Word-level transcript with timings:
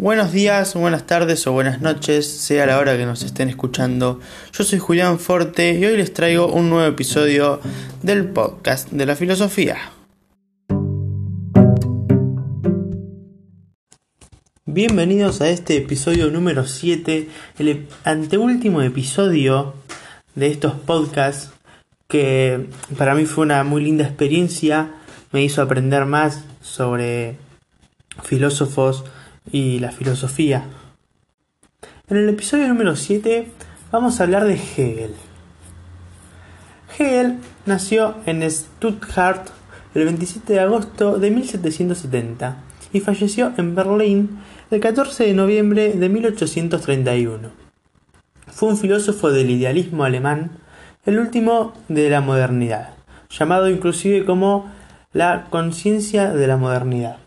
Buenos 0.00 0.32
días, 0.32 0.72
buenas 0.76 1.04
tardes 1.06 1.46
o 1.46 1.52
buenas 1.52 1.82
noches, 1.82 2.26
sea 2.26 2.64
la 2.64 2.78
hora 2.78 2.96
que 2.96 3.04
nos 3.04 3.22
estén 3.22 3.50
escuchando. 3.50 4.18
Yo 4.50 4.64
soy 4.64 4.78
Julián 4.78 5.18
Forte 5.18 5.74
y 5.74 5.84
hoy 5.84 5.98
les 5.98 6.14
traigo 6.14 6.46
un 6.46 6.70
nuevo 6.70 6.88
episodio 6.88 7.60
del 8.00 8.30
podcast 8.30 8.88
de 8.90 9.04
la 9.04 9.14
filosofía. 9.14 9.76
Bienvenidos 14.64 15.42
a 15.42 15.50
este 15.50 15.76
episodio 15.76 16.30
número 16.30 16.66
7, 16.66 17.28
el 17.58 17.86
anteúltimo 18.04 18.80
episodio 18.80 19.74
de 20.34 20.46
estos 20.46 20.72
podcasts 20.80 21.50
que 22.08 22.70
para 22.96 23.14
mí 23.14 23.26
fue 23.26 23.44
una 23.44 23.64
muy 23.64 23.84
linda 23.84 24.06
experiencia, 24.06 24.94
me 25.30 25.42
hizo 25.42 25.60
aprender 25.60 26.06
más 26.06 26.44
sobre 26.62 27.36
filósofos 28.22 29.04
y 29.50 29.78
la 29.78 29.92
filosofía. 29.92 30.64
En 32.08 32.16
el 32.16 32.28
episodio 32.28 32.68
número 32.68 32.96
7 32.96 33.48
vamos 33.92 34.20
a 34.20 34.24
hablar 34.24 34.44
de 34.44 34.54
Hegel. 34.54 35.14
Hegel 36.98 37.38
nació 37.66 38.16
en 38.26 38.48
Stuttgart 38.50 39.48
el 39.94 40.04
27 40.04 40.52
de 40.52 40.60
agosto 40.60 41.18
de 41.18 41.30
1770 41.30 42.56
y 42.92 43.00
falleció 43.00 43.52
en 43.56 43.74
Berlín 43.74 44.40
el 44.70 44.80
14 44.80 45.24
de 45.24 45.34
noviembre 45.34 45.92
de 45.92 46.08
1831. 46.08 47.50
Fue 48.48 48.68
un 48.68 48.76
filósofo 48.76 49.30
del 49.30 49.50
idealismo 49.50 50.04
alemán, 50.04 50.50
el 51.06 51.18
último 51.18 51.72
de 51.88 52.10
la 52.10 52.20
modernidad, 52.20 52.94
llamado 53.30 53.68
inclusive 53.68 54.24
como 54.24 54.70
la 55.12 55.46
conciencia 55.50 56.32
de 56.32 56.46
la 56.46 56.56
modernidad. 56.56 57.18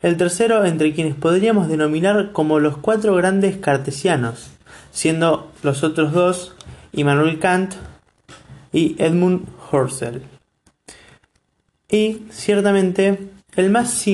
El 0.00 0.16
tercero 0.16 0.64
entre 0.64 0.94
quienes 0.94 1.16
podríamos 1.16 1.68
denominar 1.68 2.30
como 2.32 2.60
los 2.60 2.76
cuatro 2.76 3.16
grandes 3.16 3.56
cartesianos, 3.56 4.50
siendo 4.92 5.50
los 5.64 5.82
otros 5.82 6.12
dos 6.12 6.54
Immanuel 6.92 7.40
Kant 7.40 7.74
y 8.72 8.94
Edmund 9.02 9.48
Husserl. 9.72 10.22
Y 11.90 12.22
ciertamente 12.30 13.28
el 13.56 13.70
más 13.70 14.04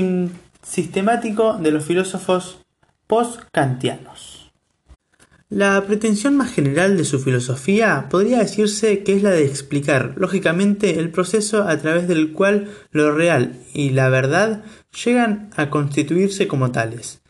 sistemático 0.62 1.58
de 1.58 1.70
los 1.70 1.84
filósofos 1.84 2.60
post-kantianos. 3.06 4.33
La 5.54 5.86
pretensión 5.86 6.36
más 6.36 6.52
general 6.52 6.96
de 6.96 7.04
su 7.04 7.20
filosofía 7.20 8.08
podría 8.10 8.40
decirse 8.40 9.04
que 9.04 9.14
es 9.14 9.22
la 9.22 9.30
de 9.30 9.44
explicar, 9.44 10.14
lógicamente, 10.16 10.98
el 10.98 11.10
proceso 11.10 11.62
a 11.62 11.78
través 11.78 12.08
del 12.08 12.32
cual 12.32 12.72
lo 12.90 13.14
real 13.14 13.60
y 13.72 13.90
la 13.90 14.08
verdad 14.08 14.64
llegan 15.04 15.50
a 15.54 15.70
constituirse 15.70 16.48
como 16.48 16.72
tales. 16.72 17.22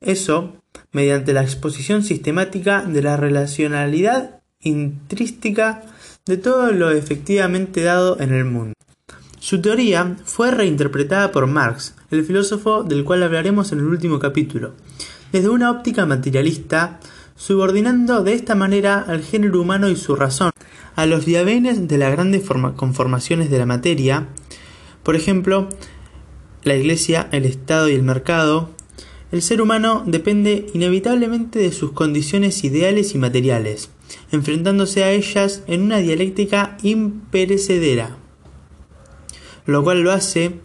Eso, 0.00 0.62
mediante 0.92 1.32
la 1.32 1.42
exposición 1.42 2.04
sistemática 2.04 2.82
de 2.82 3.02
la 3.02 3.16
relacionalidad 3.16 4.42
intrínseca 4.60 5.82
de 6.24 6.36
todo 6.36 6.70
lo 6.70 6.92
efectivamente 6.92 7.82
dado 7.82 8.20
en 8.20 8.32
el 8.32 8.44
mundo. 8.44 8.74
Su 9.40 9.60
teoría 9.60 10.18
fue 10.24 10.52
reinterpretada 10.52 11.32
por 11.32 11.48
Marx, 11.48 11.96
el 12.12 12.24
filósofo 12.24 12.84
del 12.84 13.02
cual 13.02 13.24
hablaremos 13.24 13.72
en 13.72 13.80
el 13.80 13.86
último 13.86 14.20
capítulo, 14.20 14.74
desde 15.32 15.48
una 15.48 15.72
óptica 15.72 16.06
materialista, 16.06 17.00
subordinando 17.44 18.22
de 18.22 18.34
esta 18.34 18.54
manera 18.54 19.00
al 19.00 19.24
género 19.24 19.60
humano 19.60 19.88
y 19.88 19.96
su 19.96 20.14
razón. 20.14 20.52
A 20.94 21.06
los 21.06 21.24
diabenes 21.24 21.88
de 21.88 21.98
las 21.98 22.12
grandes 22.12 22.44
conformaciones 22.76 23.50
de 23.50 23.58
la 23.58 23.66
materia, 23.66 24.28
por 25.02 25.16
ejemplo, 25.16 25.68
la 26.62 26.76
Iglesia, 26.76 27.28
el 27.32 27.44
Estado 27.44 27.88
y 27.88 27.94
el 27.94 28.04
mercado, 28.04 28.70
el 29.32 29.42
ser 29.42 29.60
humano 29.60 30.04
depende 30.06 30.66
inevitablemente 30.72 31.58
de 31.58 31.72
sus 31.72 31.90
condiciones 31.90 32.62
ideales 32.62 33.12
y 33.16 33.18
materiales, 33.18 33.90
enfrentándose 34.30 35.02
a 35.02 35.10
ellas 35.10 35.64
en 35.66 35.82
una 35.82 35.98
dialéctica 35.98 36.76
imperecedera, 36.84 38.18
lo 39.66 39.82
cual 39.82 40.02
lo 40.02 40.12
hace 40.12 40.60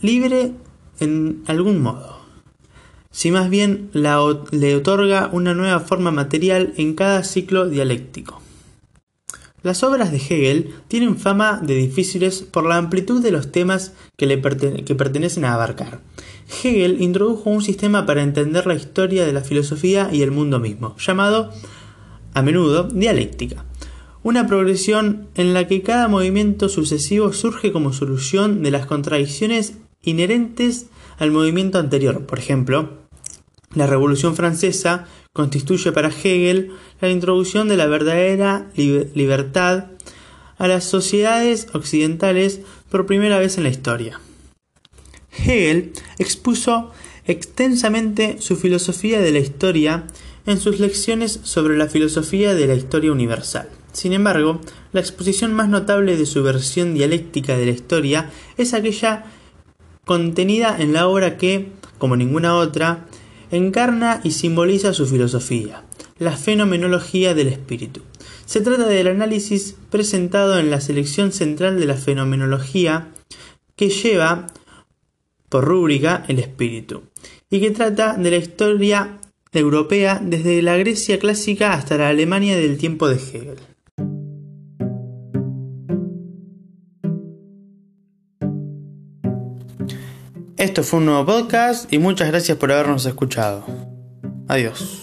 libre 0.00 0.52
en 1.00 1.42
algún 1.46 1.82
modo 1.82 2.11
si 3.12 3.30
más 3.30 3.48
bien 3.48 3.90
le 3.92 4.74
otorga 4.74 5.30
una 5.32 5.54
nueva 5.54 5.80
forma 5.80 6.10
material 6.10 6.72
en 6.76 6.94
cada 6.94 7.22
ciclo 7.22 7.68
dialéctico. 7.68 8.42
Las 9.62 9.84
obras 9.84 10.10
de 10.10 10.16
Hegel 10.16 10.74
tienen 10.88 11.16
fama 11.16 11.60
de 11.62 11.76
difíciles 11.76 12.42
por 12.42 12.66
la 12.66 12.78
amplitud 12.78 13.22
de 13.22 13.30
los 13.30 13.52
temas 13.52 13.92
que, 14.16 14.26
le 14.26 14.40
que 14.40 14.94
pertenecen 14.96 15.44
a 15.44 15.54
abarcar. 15.54 16.00
Hegel 16.64 17.00
introdujo 17.00 17.48
un 17.48 17.62
sistema 17.62 18.04
para 18.04 18.24
entender 18.24 18.66
la 18.66 18.74
historia 18.74 19.24
de 19.24 19.32
la 19.32 19.42
filosofía 19.42 20.08
y 20.12 20.22
el 20.22 20.32
mundo 20.32 20.58
mismo, 20.58 20.96
llamado, 20.98 21.52
a 22.34 22.42
menudo, 22.42 22.84
dialéctica. 22.84 23.64
Una 24.24 24.48
progresión 24.48 25.28
en 25.36 25.54
la 25.54 25.68
que 25.68 25.82
cada 25.82 26.08
movimiento 26.08 26.68
sucesivo 26.68 27.32
surge 27.32 27.70
como 27.70 27.92
solución 27.92 28.62
de 28.62 28.70
las 28.72 28.86
contradicciones 28.86 29.74
inherentes 30.02 30.86
al 31.18 31.30
movimiento 31.30 31.78
anterior. 31.78 32.26
Por 32.26 32.38
ejemplo, 32.40 33.01
la 33.74 33.86
Revolución 33.86 34.36
Francesa 34.36 35.06
constituye 35.32 35.92
para 35.92 36.08
Hegel 36.08 36.72
la 37.00 37.10
introducción 37.10 37.68
de 37.68 37.76
la 37.76 37.86
verdadera 37.86 38.66
libertad 38.74 39.86
a 40.58 40.68
las 40.68 40.84
sociedades 40.84 41.68
occidentales 41.72 42.60
por 42.90 43.06
primera 43.06 43.38
vez 43.38 43.56
en 43.56 43.64
la 43.64 43.70
historia. 43.70 44.20
Hegel 45.30 45.92
expuso 46.18 46.90
extensamente 47.24 48.36
su 48.40 48.56
filosofía 48.56 49.20
de 49.20 49.32
la 49.32 49.38
historia 49.38 50.06
en 50.46 50.60
sus 50.60 50.80
lecciones 50.80 51.40
sobre 51.44 51.76
la 51.76 51.86
filosofía 51.86 52.54
de 52.54 52.66
la 52.66 52.74
historia 52.74 53.12
universal. 53.12 53.68
Sin 53.92 54.12
embargo, 54.12 54.60
la 54.92 55.00
exposición 55.00 55.52
más 55.54 55.68
notable 55.68 56.16
de 56.16 56.26
su 56.26 56.42
versión 56.42 56.94
dialéctica 56.94 57.56
de 57.56 57.66
la 57.66 57.72
historia 57.72 58.30
es 58.56 58.74
aquella 58.74 59.24
contenida 60.04 60.76
en 60.78 60.92
la 60.92 61.06
obra 61.06 61.36
que, 61.36 61.68
como 61.98 62.16
ninguna 62.16 62.56
otra, 62.56 63.06
encarna 63.52 64.20
y 64.24 64.32
simboliza 64.32 64.92
su 64.92 65.06
filosofía, 65.06 65.84
la 66.18 66.36
fenomenología 66.36 67.34
del 67.34 67.48
espíritu. 67.48 68.02
Se 68.46 68.60
trata 68.60 68.86
del 68.86 69.06
análisis 69.06 69.76
presentado 69.90 70.58
en 70.58 70.70
la 70.70 70.80
selección 70.80 71.32
central 71.32 71.78
de 71.78 71.86
la 71.86 71.94
fenomenología 71.94 73.12
que 73.76 73.90
lleva 73.90 74.48
por 75.48 75.64
rúbrica 75.64 76.24
el 76.28 76.38
espíritu 76.38 77.02
y 77.50 77.60
que 77.60 77.70
trata 77.70 78.14
de 78.16 78.30
la 78.30 78.36
historia 78.38 79.18
europea 79.52 80.20
desde 80.22 80.62
la 80.62 80.76
Grecia 80.78 81.18
clásica 81.18 81.74
hasta 81.74 81.98
la 81.98 82.08
Alemania 82.08 82.56
del 82.56 82.78
tiempo 82.78 83.06
de 83.08 83.16
Hegel. 83.16 83.71
Esto 90.62 90.84
fue 90.84 91.00
un 91.00 91.06
nuevo 91.06 91.26
podcast 91.26 91.92
y 91.92 91.98
muchas 91.98 92.28
gracias 92.28 92.56
por 92.56 92.70
habernos 92.70 93.04
escuchado. 93.04 93.64
Adiós. 94.46 95.01